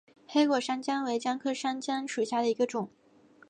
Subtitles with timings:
[0.27, 2.89] 黑果山姜为姜科山姜属下的一个种。